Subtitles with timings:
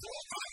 [0.00, 0.45] full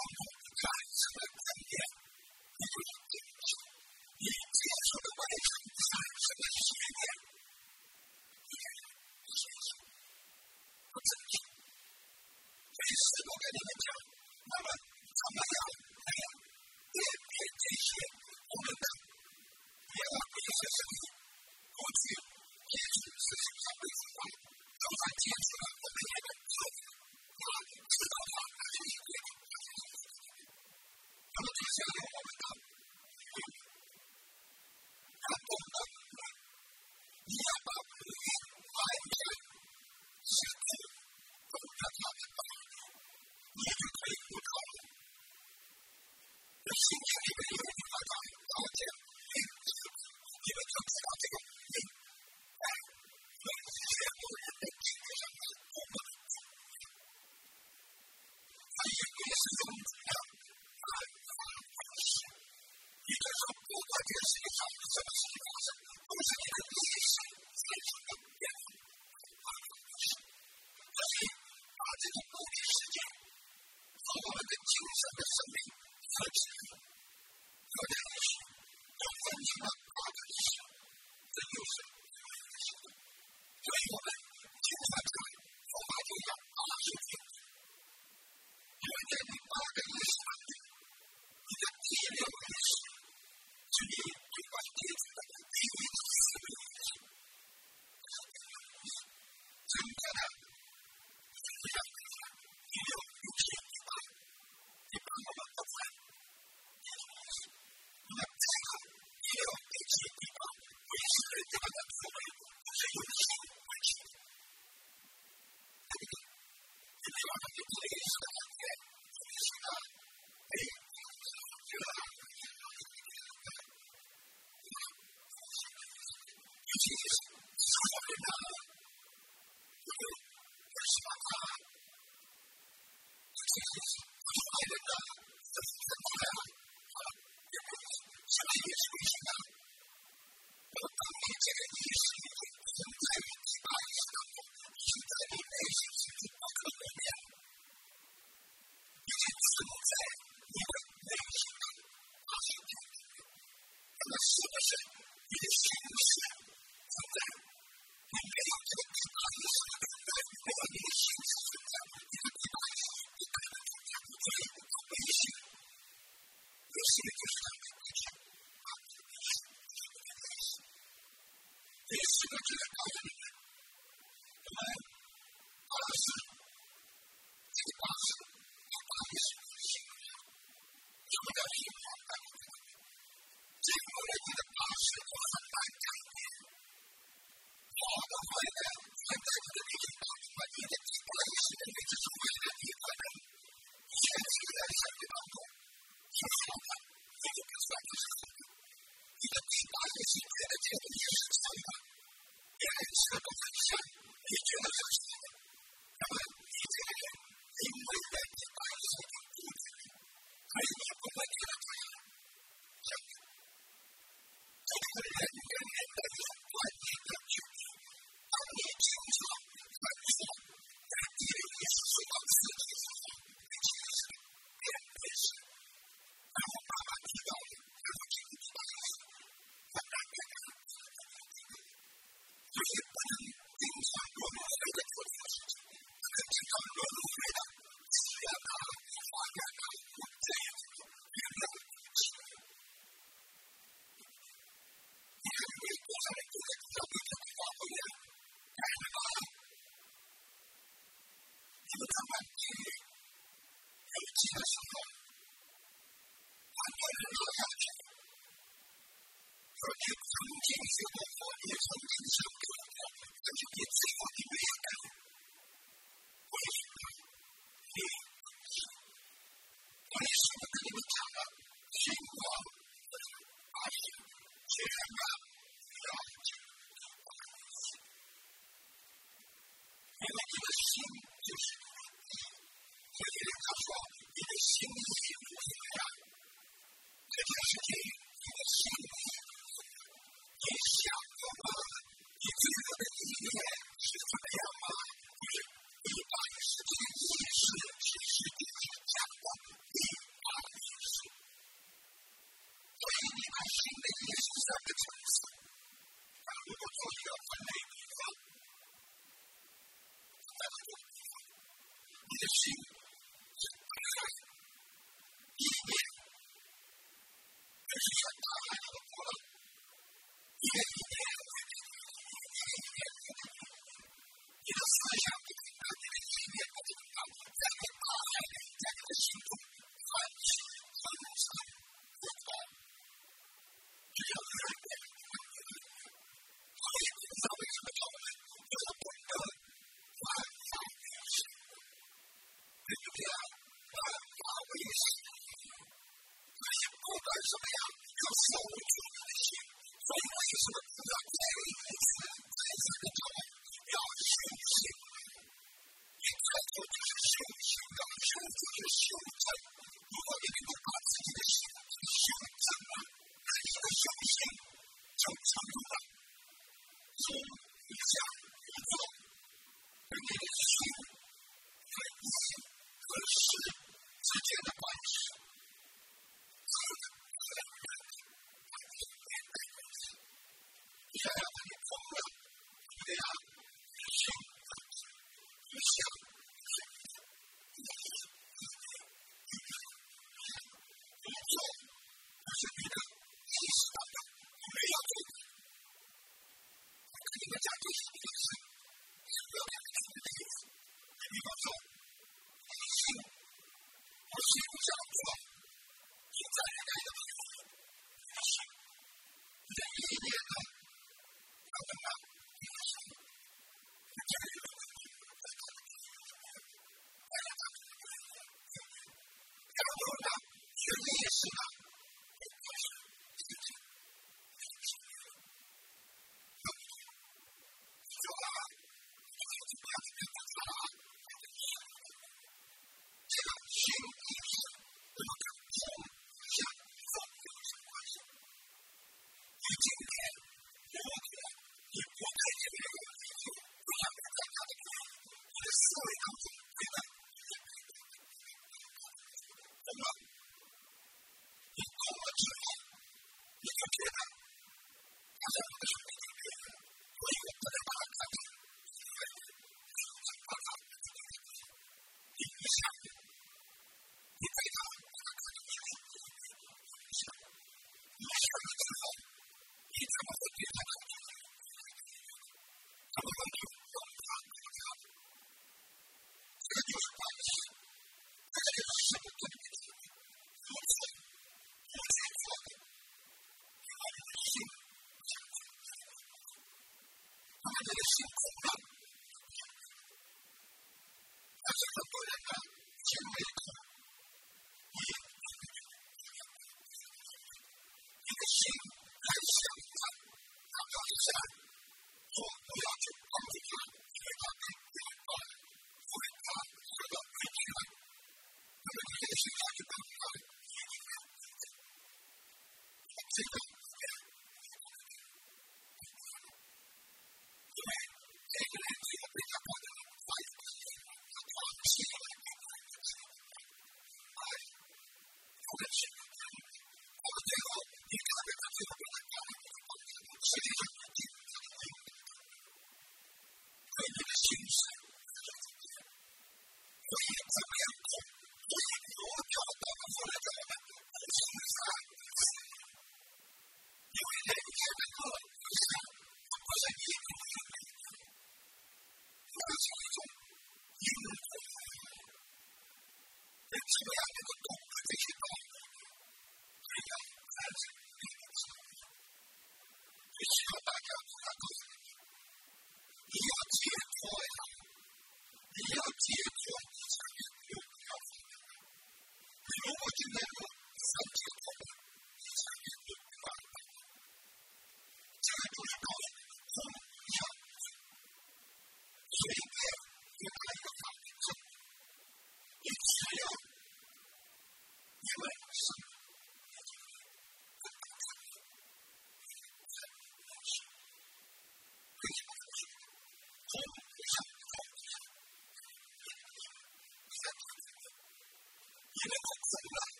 [284.60, 285.25] continually